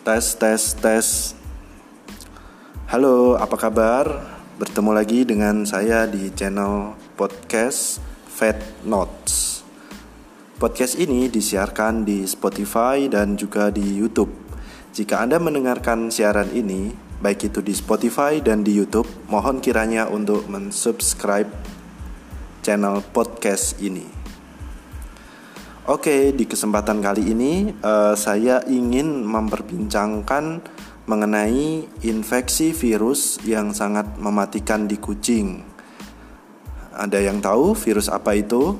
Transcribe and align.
Tes, 0.00 0.32
tes, 0.40 0.72
tes. 0.80 1.36
Halo, 2.88 3.36
apa 3.36 3.52
kabar? 3.60 4.08
Bertemu 4.56 4.96
lagi 4.96 5.28
dengan 5.28 5.68
saya 5.68 6.08
di 6.08 6.32
channel 6.32 6.96
podcast 7.20 8.00
Fat 8.24 8.56
Notes. 8.88 9.60
Podcast 10.56 10.96
ini 10.96 11.28
disiarkan 11.28 12.08
di 12.08 12.24
Spotify 12.24 13.12
dan 13.12 13.36
juga 13.36 13.68
di 13.68 13.84
YouTube. 14.00 14.32
Jika 14.96 15.20
Anda 15.20 15.36
mendengarkan 15.36 16.08
siaran 16.08 16.48
ini, 16.56 16.96
baik 17.20 17.52
itu 17.52 17.60
di 17.60 17.76
Spotify 17.76 18.40
dan 18.40 18.64
di 18.64 18.72
YouTube, 18.72 19.28
mohon 19.28 19.60
kiranya 19.60 20.08
untuk 20.08 20.48
mensubscribe 20.48 21.52
channel 22.64 23.04
podcast 23.12 23.76
ini. 23.84 24.19
Oke, 25.88 26.36
di 26.36 26.44
kesempatan 26.44 27.00
kali 27.00 27.32
ini 27.32 27.72
uh, 27.80 28.12
saya 28.12 28.60
ingin 28.68 29.24
memperbincangkan 29.24 30.60
mengenai 31.08 31.88
infeksi 32.04 32.76
virus 32.76 33.40
yang 33.48 33.72
sangat 33.72 34.20
mematikan 34.20 34.84
di 34.84 35.00
kucing. 35.00 35.64
Ada 36.92 37.24
yang 37.24 37.40
tahu 37.40 37.72
virus 37.72 38.12
apa 38.12 38.36
itu? 38.36 38.76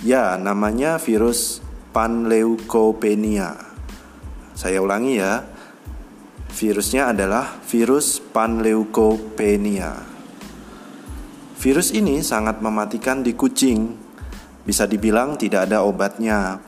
Ya, 0.00 0.40
namanya 0.40 0.96
virus 1.04 1.60
panleukopenia. 1.92 3.60
Saya 4.56 4.80
ulangi 4.80 5.20
ya. 5.20 5.44
Virusnya 6.56 7.12
adalah 7.12 7.60
virus 7.60 8.24
panleukopenia. 8.24 10.00
Virus 11.60 11.92
ini 11.92 12.24
sangat 12.24 12.64
mematikan 12.64 13.20
di 13.20 13.36
kucing 13.36 14.05
bisa 14.66 14.84
dibilang 14.84 15.38
tidak 15.38 15.70
ada 15.70 15.86
obatnya, 15.86 16.58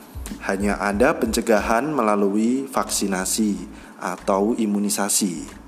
hanya 0.47 0.79
ada 0.79 1.19
pencegahan 1.19 1.91
melalui 1.91 2.63
vaksinasi 2.71 3.59
atau 3.99 4.55
imunisasi. 4.55 5.59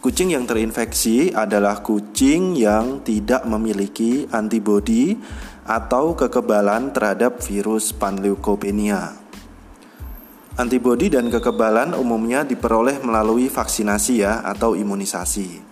Kucing 0.00 0.32
yang 0.32 0.48
terinfeksi 0.48 1.30
adalah 1.30 1.84
kucing 1.84 2.56
yang 2.56 3.04
tidak 3.04 3.44
memiliki 3.44 4.24
antibodi 4.32 5.14
atau 5.68 6.16
kekebalan 6.16 6.90
terhadap 6.90 7.38
virus 7.44 7.92
panleukopenia. 7.92 9.12
Antibodi 10.56 11.12
dan 11.12 11.30
kekebalan 11.30 11.94
umumnya 11.94 12.42
diperoleh 12.48 12.98
melalui 13.04 13.46
vaksinasi 13.52 14.24
ya 14.24 14.40
atau 14.42 14.74
imunisasi. 14.74 15.69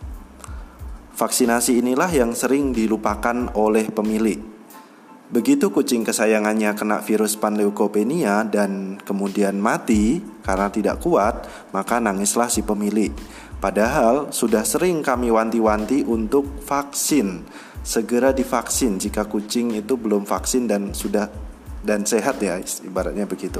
Vaksinasi 1.18 1.82
inilah 1.82 2.14
yang 2.14 2.30
sering 2.30 2.70
dilupakan 2.70 3.50
oleh 3.58 3.90
pemilik. 3.90 4.38
Begitu 5.34 5.68
kucing 5.74 6.06
kesayangannya 6.06 6.78
kena 6.78 7.02
virus 7.02 7.34
panleukopenia 7.34 8.46
dan 8.46 9.02
kemudian 9.02 9.58
mati 9.58 10.22
karena 10.46 10.70
tidak 10.70 11.02
kuat, 11.02 11.42
maka 11.74 11.98
nangislah 11.98 12.46
si 12.46 12.62
pemilik. 12.62 13.10
Padahal 13.58 14.30
sudah 14.30 14.62
sering 14.62 15.02
kami 15.02 15.34
wanti-wanti 15.34 16.06
untuk 16.06 16.62
vaksin. 16.62 17.42
Segera 17.82 18.30
divaksin 18.30 19.02
jika 19.02 19.26
kucing 19.26 19.74
itu 19.74 19.98
belum 19.98 20.22
vaksin 20.22 20.70
dan 20.70 20.94
sudah 20.94 21.26
dan 21.82 22.06
sehat 22.06 22.38
ya, 22.38 22.62
ibaratnya 22.86 23.26
begitu. 23.26 23.58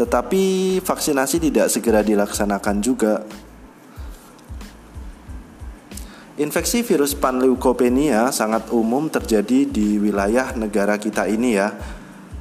Tetapi 0.00 0.76
vaksinasi 0.80 1.44
tidak 1.44 1.68
segera 1.68 2.00
dilaksanakan 2.00 2.76
juga 2.80 3.20
Infeksi 6.36 6.84
virus 6.84 7.16
panleukopenia 7.16 8.28
sangat 8.28 8.68
umum 8.68 9.08
terjadi 9.08 9.64
di 9.64 9.96
wilayah 9.96 10.52
negara 10.52 11.00
kita 11.00 11.24
ini 11.24 11.56
ya. 11.56 11.72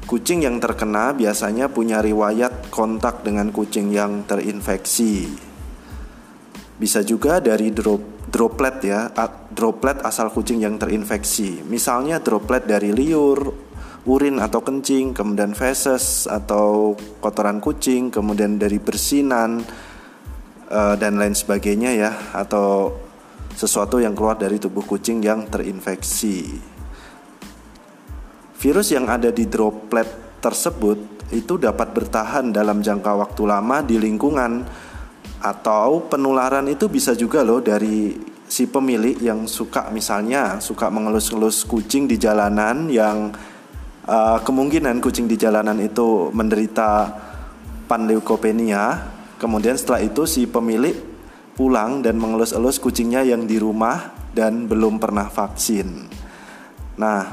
Kucing 0.04 0.44
yang 0.44 0.60
terkena 0.60 1.16
biasanya 1.16 1.72
punya 1.72 2.04
riwayat 2.04 2.68
kontak 2.76 3.24
dengan 3.24 3.56
kucing 3.56 3.96
yang 3.96 4.28
terinfeksi. 4.28 5.32
Bisa 6.76 7.08
juga 7.08 7.40
dari 7.40 7.72
drop, 7.72 8.28
droplet 8.28 8.84
ya, 8.84 9.16
droplet 9.56 10.04
asal 10.04 10.28
kucing 10.28 10.60
yang 10.60 10.76
terinfeksi. 10.76 11.64
Misalnya 11.64 12.20
droplet 12.20 12.68
dari 12.68 12.92
liur, 12.92 13.48
urin 14.04 14.44
atau 14.44 14.60
kencing, 14.60 15.16
kemudian 15.16 15.56
feses 15.56 16.28
atau 16.28 17.00
kotoran 17.24 17.64
kucing, 17.64 18.12
kemudian 18.12 18.60
dari 18.60 18.76
bersinan 18.76 19.64
uh, 20.68 21.00
dan 21.00 21.16
lain 21.16 21.32
sebagainya 21.32 21.96
ya, 21.96 22.12
atau 22.36 22.92
sesuatu 23.56 24.04
yang 24.04 24.12
keluar 24.12 24.36
dari 24.36 24.60
tubuh 24.60 24.84
kucing 24.84 25.24
yang 25.24 25.48
terinfeksi. 25.48 26.60
Virus 28.60 28.92
yang 28.92 29.08
ada 29.08 29.32
di 29.32 29.48
droplet 29.48 30.40
tersebut 30.44 31.28
itu 31.34 31.58
dapat 31.58 31.96
bertahan 31.96 32.54
dalam 32.54 32.84
jangka 32.84 33.12
waktu 33.18 33.44
lama 33.48 33.82
di 33.82 33.98
lingkungan 33.98 34.62
atau 35.42 36.06
penularan 36.06 36.68
itu 36.70 36.86
bisa 36.86 37.18
juga 37.18 37.42
loh 37.42 37.64
dari 37.64 38.14
si 38.46 38.70
pemilik 38.70 39.18
yang 39.18 39.50
suka 39.50 39.90
misalnya 39.90 40.62
suka 40.62 40.94
mengelus-elus 40.94 41.66
kucing 41.66 42.06
di 42.06 42.22
jalanan 42.22 42.90
yang 42.94 43.34
uh, 44.06 44.38
kemungkinan 44.46 45.02
kucing 45.02 45.26
di 45.26 45.34
jalanan 45.34 45.82
itu 45.82 46.30
menderita 46.30 47.10
panleukopenia 47.90 49.14
kemudian 49.42 49.74
setelah 49.74 50.06
itu 50.06 50.30
si 50.30 50.46
pemilik 50.46 51.15
pulang 51.56 52.04
dan 52.04 52.20
mengelus-elus 52.20 52.78
kucingnya 52.84 53.24
yang 53.24 53.48
di 53.48 53.58
rumah 53.58 54.12
dan 54.36 54.68
belum 54.68 55.00
pernah 55.00 55.32
vaksin. 55.32 55.88
Nah, 57.00 57.24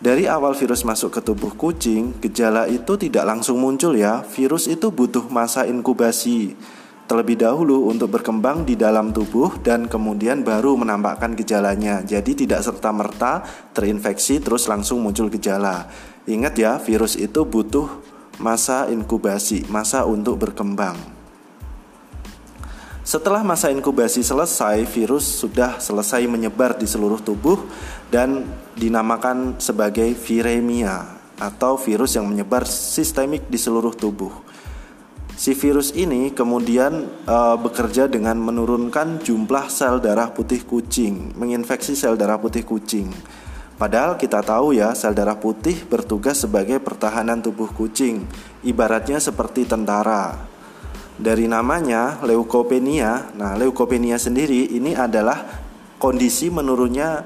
dari 0.00 0.26
awal 0.26 0.58
virus 0.58 0.82
masuk 0.82 1.14
ke 1.14 1.20
tubuh 1.22 1.54
kucing, 1.54 2.18
gejala 2.18 2.66
itu 2.66 2.98
tidak 2.98 3.24
langsung 3.24 3.62
muncul 3.62 3.94
ya. 3.94 4.26
Virus 4.26 4.66
itu 4.66 4.90
butuh 4.90 5.30
masa 5.30 5.68
inkubasi 5.68 6.58
terlebih 7.10 7.42
dahulu 7.42 7.90
untuk 7.90 8.14
berkembang 8.14 8.62
di 8.62 8.78
dalam 8.78 9.10
tubuh 9.10 9.58
dan 9.66 9.90
kemudian 9.90 10.46
baru 10.46 10.78
menampakkan 10.78 11.34
gejalanya. 11.34 12.06
Jadi 12.06 12.46
tidak 12.46 12.62
serta-merta 12.62 13.42
terinfeksi 13.74 14.38
terus 14.38 14.70
langsung 14.70 15.02
muncul 15.02 15.26
gejala. 15.26 15.90
Ingat 16.30 16.54
ya, 16.54 16.72
virus 16.78 17.18
itu 17.18 17.42
butuh 17.42 17.90
masa 18.38 18.86
inkubasi, 18.86 19.66
masa 19.68 20.06
untuk 20.06 20.38
berkembang. 20.38 21.19
Setelah 23.10 23.42
masa 23.42 23.74
inkubasi 23.74 24.22
selesai, 24.22 24.86
virus 24.86 25.26
sudah 25.42 25.82
selesai 25.82 26.30
menyebar 26.30 26.78
di 26.78 26.86
seluruh 26.86 27.18
tubuh 27.18 27.58
dan 28.06 28.46
dinamakan 28.78 29.58
sebagai 29.58 30.14
viremia 30.14 31.18
atau 31.34 31.74
virus 31.74 32.14
yang 32.14 32.30
menyebar 32.30 32.62
sistemik 32.70 33.50
di 33.50 33.58
seluruh 33.58 33.98
tubuh. 33.98 34.30
Si 35.34 35.58
virus 35.58 35.90
ini 35.98 36.30
kemudian 36.30 37.10
e, 37.26 37.36
bekerja 37.58 38.06
dengan 38.06 38.38
menurunkan 38.38 39.18
jumlah 39.26 39.66
sel 39.66 39.98
darah 39.98 40.30
putih 40.30 40.62
kucing, 40.62 41.34
menginfeksi 41.34 41.98
sel 41.98 42.14
darah 42.14 42.38
putih 42.38 42.62
kucing. 42.62 43.10
Padahal 43.74 44.22
kita 44.22 44.38
tahu 44.38 44.78
ya, 44.78 44.94
sel 44.94 45.18
darah 45.18 45.34
putih 45.34 45.82
bertugas 45.82 46.46
sebagai 46.46 46.78
pertahanan 46.78 47.42
tubuh 47.42 47.74
kucing, 47.74 48.22
ibaratnya 48.62 49.18
seperti 49.18 49.66
tentara 49.66 50.49
dari 51.20 51.44
namanya 51.44 52.18
leukopenia. 52.24 53.36
Nah, 53.36 53.54
leukopenia 53.60 54.16
sendiri 54.16 54.72
ini 54.72 54.96
adalah 54.96 55.44
kondisi 56.00 56.48
menurunnya 56.48 57.22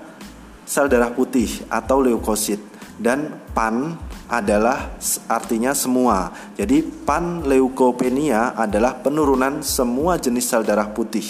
sel 0.67 0.91
darah 0.91 1.15
putih 1.15 1.47
atau 1.71 2.03
leukosit 2.03 2.59
dan 2.99 3.39
pan 3.55 3.95
adalah 4.27 4.99
artinya 5.31 5.71
semua. 5.71 6.35
Jadi 6.59 6.83
pan 6.83 7.47
leukopenia 7.47 8.59
adalah 8.59 8.99
penurunan 8.99 9.63
semua 9.63 10.19
jenis 10.19 10.51
sel 10.51 10.67
darah 10.67 10.91
putih. 10.91 11.25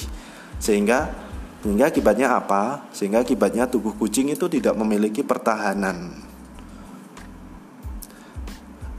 Sehingga 0.56 1.12
sehingga 1.60 1.88
akibatnya 1.88 2.36
apa? 2.36 2.88
Sehingga 2.92 3.24
akibatnya 3.24 3.68
tubuh 3.68 3.96
kucing 3.96 4.32
itu 4.32 4.48
tidak 4.48 4.76
memiliki 4.76 5.24
pertahanan. 5.24 6.12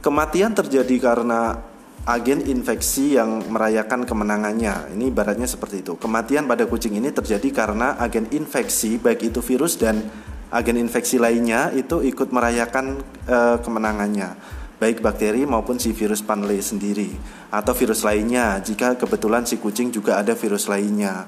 Kematian 0.02 0.54
terjadi 0.54 0.98
karena 1.02 1.58
agen 2.06 2.46
infeksi 2.46 3.18
yang 3.18 3.42
merayakan 3.50 4.06
kemenangannya. 4.06 4.94
Ini 4.94 5.10
ibaratnya 5.10 5.50
seperti 5.50 5.82
itu. 5.82 5.98
Kematian 5.98 6.46
pada 6.46 6.62
kucing 6.70 6.94
ini 6.94 7.10
terjadi 7.10 7.50
karena 7.50 7.98
agen 7.98 8.30
infeksi 8.30 8.94
baik 9.02 9.26
itu 9.26 9.42
virus 9.42 9.74
dan 9.74 10.06
agen 10.54 10.78
infeksi 10.78 11.18
lainnya 11.18 11.74
itu 11.74 12.06
ikut 12.06 12.30
merayakan 12.30 13.02
e, 13.26 13.38
kemenangannya. 13.58 14.38
Baik 14.78 15.02
bakteri 15.02 15.42
maupun 15.50 15.82
si 15.82 15.90
virus 15.90 16.22
panle 16.22 16.62
sendiri 16.62 17.10
atau 17.50 17.74
virus 17.74 18.06
lainnya 18.06 18.62
jika 18.62 18.94
kebetulan 18.94 19.42
si 19.42 19.58
kucing 19.58 19.90
juga 19.90 20.22
ada 20.22 20.38
virus 20.38 20.70
lainnya. 20.70 21.26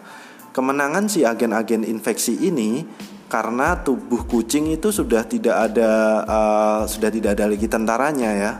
Kemenangan 0.54 1.10
si 1.10 1.26
agen-agen 1.26 1.82
infeksi 1.82 2.38
ini 2.38 2.86
karena 3.26 3.82
tubuh 3.82 4.24
kucing 4.30 4.70
itu 4.70 4.94
sudah 4.94 5.26
tidak 5.26 5.56
ada 5.58 5.90
uh, 6.24 6.82
sudah 6.86 7.10
tidak 7.10 7.36
ada 7.36 7.44
lagi 7.50 7.66
tentaranya 7.68 8.30
ya 8.32 8.52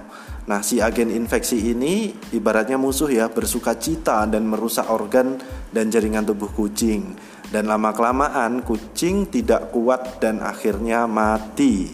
Nah, 0.49 0.65
si 0.65 0.81
agen 0.81 1.13
infeksi 1.13 1.61
ini 1.61 2.09
ibaratnya 2.33 2.81
musuh 2.81 3.13
ya, 3.13 3.29
bersuka 3.29 3.77
cita 3.77 4.25
dan 4.25 4.49
merusak 4.49 4.89
organ 4.89 5.37
dan 5.69 5.93
jaringan 5.93 6.25
tubuh 6.25 6.49
kucing. 6.57 7.13
Dan 7.53 7.69
lama-kelamaan 7.69 8.65
kucing 8.65 9.29
tidak 9.29 9.69
kuat 9.77 10.25
dan 10.25 10.41
akhirnya 10.41 11.05
mati. 11.05 11.93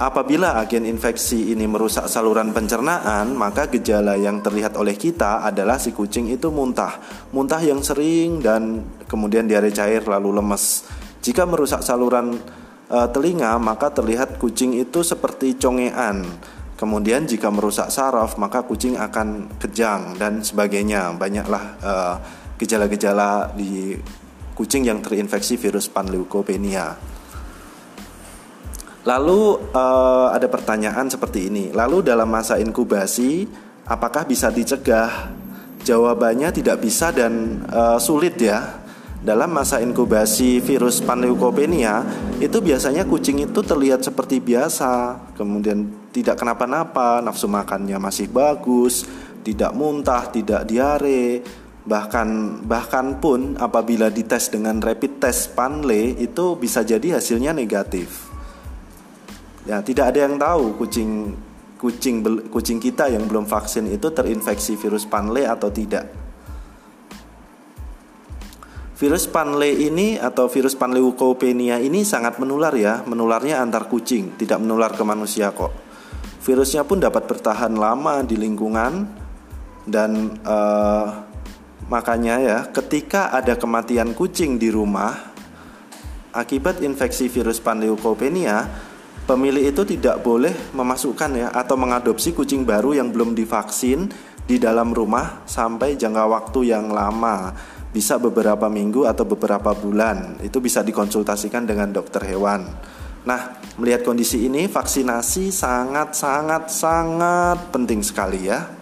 Apabila 0.00 0.56
agen 0.56 0.86
infeksi 0.86 1.52
ini 1.52 1.66
merusak 1.66 2.06
saluran 2.06 2.54
pencernaan, 2.54 3.34
maka 3.34 3.68
gejala 3.68 4.16
yang 4.16 4.40
terlihat 4.40 4.78
oleh 4.78 4.94
kita 4.96 5.44
adalah 5.44 5.76
si 5.76 5.92
kucing 5.92 6.30
itu 6.30 6.48
muntah, 6.48 6.96
muntah 7.34 7.60
yang 7.60 7.84
sering 7.84 8.40
dan 8.40 8.80
kemudian 9.04 9.44
diare 9.44 9.68
cair 9.74 10.00
lalu 10.06 10.40
lemes. 10.40 10.88
Jika 11.20 11.44
merusak 11.44 11.84
saluran 11.84 12.32
e, 12.88 12.98
telinga, 13.12 13.60
maka 13.60 13.92
terlihat 13.92 14.40
kucing 14.40 14.72
itu 14.72 15.04
seperti 15.04 15.60
congean. 15.60 16.24
Kemudian 16.80 17.28
jika 17.28 17.52
merusak 17.52 17.92
saraf, 17.92 18.40
maka 18.40 18.64
kucing 18.64 18.96
akan 18.96 19.52
kejang 19.60 20.16
dan 20.16 20.40
sebagainya. 20.40 21.12
Banyaklah 21.12 21.64
e, 21.76 21.92
gejala-gejala 22.56 23.52
di 23.52 24.00
kucing 24.56 24.88
yang 24.88 25.04
terinfeksi 25.04 25.60
virus 25.60 25.92
panleukopenia. 25.92 26.96
Lalu 29.00 29.72
uh, 29.72 30.28
ada 30.28 30.44
pertanyaan 30.44 31.08
seperti 31.08 31.48
ini. 31.48 31.72
Lalu 31.72 32.04
dalam 32.04 32.28
masa 32.28 32.60
inkubasi 32.60 33.48
apakah 33.88 34.28
bisa 34.28 34.52
dicegah? 34.52 35.32
Jawabannya 35.80 36.52
tidak 36.52 36.84
bisa 36.84 37.08
dan 37.08 37.64
uh, 37.72 37.96
sulit 37.96 38.36
ya. 38.36 38.84
Dalam 39.24 39.52
masa 39.56 39.80
inkubasi 39.80 40.60
virus 40.60 41.00
panleukopenia 41.00 42.04
itu 42.40 42.60
biasanya 42.60 43.08
kucing 43.08 43.40
itu 43.40 43.60
terlihat 43.64 44.04
seperti 44.04 44.40
biasa, 44.40 45.16
kemudian 45.36 45.99
tidak 46.10 46.42
kenapa-napa, 46.42 47.22
nafsu 47.22 47.46
makannya 47.46 47.98
masih 48.02 48.26
bagus, 48.26 49.06
tidak 49.46 49.70
muntah, 49.78 50.26
tidak 50.28 50.66
diare, 50.66 51.40
bahkan 51.86 52.60
bahkan 52.66 53.22
pun 53.22 53.56
apabila 53.56 54.12
dites 54.12 54.52
dengan 54.52 54.82
rapid 54.82 55.22
test 55.22 55.56
panle 55.56 56.18
itu 56.18 56.58
bisa 56.58 56.82
jadi 56.82 57.18
hasilnya 57.18 57.54
negatif. 57.56 58.28
Ya, 59.64 59.80
tidak 59.86 60.14
ada 60.14 60.26
yang 60.26 60.36
tahu 60.36 60.76
kucing 60.76 61.36
kucing 61.80 62.20
kucing 62.52 62.78
kita 62.82 63.08
yang 63.08 63.24
belum 63.24 63.48
vaksin 63.48 63.88
itu 63.88 64.12
terinfeksi 64.12 64.76
virus 64.76 65.06
panle 65.08 65.46
atau 65.46 65.72
tidak. 65.72 66.10
Virus 69.00 69.24
panle 69.24 69.72
ini 69.72 70.20
atau 70.20 70.44
virus 70.52 70.76
panleukopenia 70.76 71.80
ini 71.80 72.04
sangat 72.04 72.36
menular 72.36 72.76
ya, 72.76 73.00
menularnya 73.08 73.56
antar 73.56 73.88
kucing, 73.88 74.36
tidak 74.36 74.60
menular 74.60 74.92
ke 74.92 75.00
manusia 75.00 75.48
kok. 75.56 75.89
Virusnya 76.40 76.88
pun 76.88 76.96
dapat 76.96 77.28
bertahan 77.28 77.76
lama 77.76 78.24
di 78.24 78.32
lingkungan 78.32 79.04
dan 79.84 80.40
uh, 80.40 81.28
makanya 81.92 82.40
ya, 82.40 82.58
ketika 82.72 83.28
ada 83.28 83.60
kematian 83.60 84.16
kucing 84.16 84.56
di 84.56 84.72
rumah 84.72 85.12
akibat 86.32 86.80
infeksi 86.80 87.28
virus 87.28 87.60
panleukopenia, 87.60 88.72
pemilik 89.28 89.68
itu 89.68 89.84
tidak 89.84 90.24
boleh 90.24 90.72
memasukkan 90.72 91.30
ya 91.36 91.48
atau 91.52 91.76
mengadopsi 91.76 92.32
kucing 92.32 92.64
baru 92.64 92.96
yang 92.96 93.12
belum 93.12 93.36
divaksin 93.36 94.08
di 94.48 94.56
dalam 94.56 94.96
rumah 94.96 95.44
sampai 95.44 96.00
jangka 96.00 96.24
waktu 96.24 96.72
yang 96.72 96.88
lama. 96.88 97.52
Bisa 97.90 98.22
beberapa 98.22 98.70
minggu 98.70 99.02
atau 99.02 99.26
beberapa 99.26 99.74
bulan. 99.74 100.38
Itu 100.40 100.62
bisa 100.62 100.80
dikonsultasikan 100.86 101.66
dengan 101.66 101.90
dokter 101.90 102.22
hewan 102.22 102.70
nah 103.24 103.60
melihat 103.76 104.04
kondisi 104.04 104.48
ini 104.48 104.68
vaksinasi 104.68 105.52
sangat 105.52 106.16
sangat 106.16 106.72
sangat 106.72 107.58
penting 107.72 108.00
sekali 108.00 108.48
ya 108.48 108.80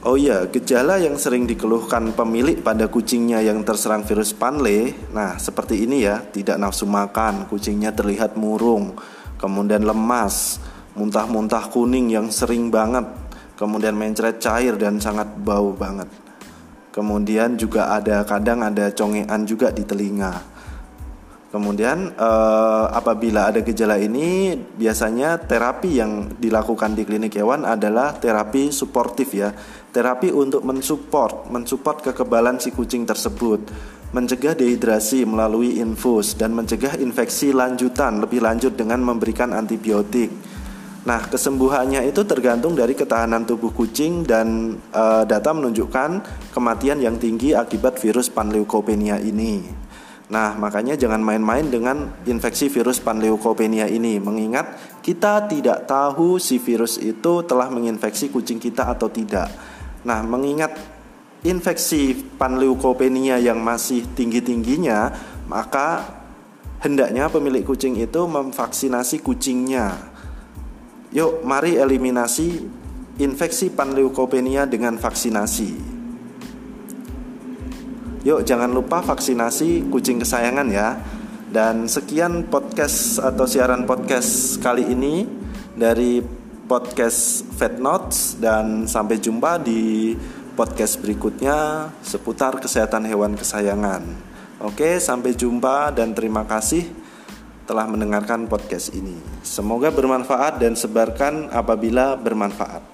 Oh 0.00 0.16
iya, 0.16 0.48
gejala 0.48 0.96
yang 0.96 1.20
sering 1.20 1.44
dikeluhkan 1.44 2.16
pemilik 2.16 2.56
pada 2.64 2.88
kucingnya 2.88 3.44
yang 3.44 3.60
terserang 3.68 4.00
virus 4.00 4.32
panle, 4.32 4.96
nah 5.12 5.36
seperti 5.36 5.84
ini 5.84 6.08
ya, 6.08 6.24
tidak 6.24 6.56
nafsu 6.56 6.88
makan, 6.88 7.44
kucingnya 7.52 7.92
terlihat 7.92 8.32
murung, 8.32 8.96
kemudian 9.36 9.84
lemas, 9.84 10.56
muntah-muntah 10.96 11.68
kuning 11.68 12.08
yang 12.16 12.32
sering 12.32 12.72
banget, 12.72 13.12
kemudian 13.60 13.92
mencret 13.92 14.40
cair 14.40 14.80
dan 14.80 14.96
sangat 15.04 15.36
bau 15.36 15.76
banget. 15.76 16.08
Kemudian 16.96 17.60
juga 17.60 17.92
ada 17.92 18.24
kadang 18.24 18.64
ada 18.64 18.88
congean 18.96 19.44
juga 19.44 19.68
di 19.68 19.84
telinga. 19.84 20.49
Kemudian 21.50 22.14
eh, 22.14 22.86
apabila 22.94 23.50
ada 23.50 23.58
gejala 23.66 23.98
ini 23.98 24.54
biasanya 24.54 25.34
terapi 25.34 25.98
yang 25.98 26.30
dilakukan 26.38 26.94
di 26.94 27.02
klinik 27.02 27.34
hewan 27.34 27.66
adalah 27.66 28.14
terapi 28.14 28.70
suportif 28.70 29.34
ya. 29.34 29.50
Terapi 29.90 30.30
untuk 30.30 30.62
mensupport, 30.62 31.50
mensupport 31.50 32.14
kekebalan 32.14 32.62
si 32.62 32.70
kucing 32.70 33.02
tersebut, 33.02 33.66
mencegah 34.14 34.54
dehidrasi 34.54 35.26
melalui 35.26 35.82
infus 35.82 36.38
dan 36.38 36.54
mencegah 36.54 36.94
infeksi 37.02 37.50
lanjutan 37.50 38.22
lebih 38.22 38.38
lanjut 38.38 38.78
dengan 38.78 39.02
memberikan 39.02 39.50
antibiotik. 39.50 40.30
Nah, 41.00 41.26
kesembuhannya 41.26 42.06
itu 42.06 42.22
tergantung 42.22 42.78
dari 42.78 42.94
ketahanan 42.94 43.42
tubuh 43.42 43.74
kucing 43.74 44.22
dan 44.22 44.78
e, 44.92 45.04
data 45.24 45.50
menunjukkan 45.50 46.10
kematian 46.52 47.00
yang 47.00 47.16
tinggi 47.16 47.56
akibat 47.56 47.96
virus 47.96 48.28
panleukopenia 48.28 49.16
ini. 49.18 49.89
Nah, 50.30 50.54
makanya 50.54 50.94
jangan 50.94 51.18
main-main 51.18 51.66
dengan 51.66 52.06
infeksi 52.22 52.70
virus 52.70 53.02
panleukopenia 53.02 53.90
ini, 53.90 54.22
mengingat 54.22 54.78
kita 55.02 55.50
tidak 55.50 55.90
tahu 55.90 56.38
si 56.38 56.62
virus 56.62 57.02
itu 57.02 57.42
telah 57.42 57.66
menginfeksi 57.66 58.30
kucing 58.30 58.62
kita 58.62 58.86
atau 58.94 59.10
tidak. 59.10 59.50
Nah, 60.06 60.22
mengingat 60.22 60.78
infeksi 61.42 62.14
panleukopenia 62.14 63.42
yang 63.42 63.58
masih 63.58 64.06
tinggi-tingginya, 64.14 65.10
maka 65.50 66.06
hendaknya 66.78 67.26
pemilik 67.26 67.66
kucing 67.66 67.98
itu 67.98 68.22
memvaksinasi 68.30 69.26
kucingnya. 69.26 70.14
Yuk, 71.10 71.42
mari 71.42 71.74
eliminasi 71.74 72.70
infeksi 73.18 73.66
panleukopenia 73.74 74.62
dengan 74.70 74.94
vaksinasi. 74.94 75.89
Yuk 78.20 78.44
jangan 78.44 78.68
lupa 78.68 79.00
vaksinasi 79.00 79.88
kucing 79.88 80.20
kesayangan 80.20 80.68
ya. 80.68 81.00
Dan 81.50 81.90
sekian 81.90 82.46
podcast 82.46 83.18
atau 83.18 83.42
siaran 83.48 83.82
podcast 83.88 84.60
kali 84.62 84.86
ini 84.86 85.26
dari 85.74 86.22
podcast 86.70 87.42
Fat 87.58 87.82
Notes 87.82 88.38
dan 88.38 88.86
sampai 88.86 89.18
jumpa 89.18 89.58
di 89.58 90.14
podcast 90.54 91.02
berikutnya 91.02 91.90
seputar 92.04 92.62
kesehatan 92.62 93.08
hewan 93.08 93.34
kesayangan. 93.34 94.04
Oke, 94.62 95.00
sampai 95.00 95.34
jumpa 95.34 95.90
dan 95.90 96.14
terima 96.14 96.44
kasih 96.44 96.86
telah 97.64 97.88
mendengarkan 97.88 98.46
podcast 98.46 98.92
ini. 98.92 99.16
Semoga 99.42 99.88
bermanfaat 99.88 100.60
dan 100.60 100.76
sebarkan 100.76 101.48
apabila 101.50 102.14
bermanfaat. 102.20 102.84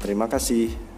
Terima 0.00 0.26
kasih. 0.26 0.89